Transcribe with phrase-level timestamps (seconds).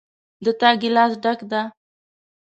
[0.43, 1.61] د تا ګلاس ډک ده